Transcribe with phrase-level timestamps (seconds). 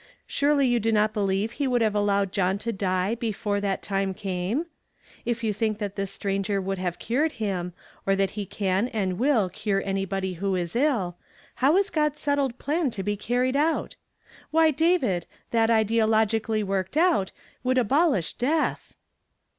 [0.25, 4.15] Surely you do not believe he would have allowed John to die before that time
[4.15, 4.65] came?
[5.25, 9.19] If you think that this str^.nger would have cured him, or that he can and
[9.19, 11.17] will cure anybody who is ill,
[11.61, 13.95] how is God's settled plan to be carried out?
[14.51, 17.31] Wh}, David, that idea logically worked out
[17.63, 18.95] would abolish death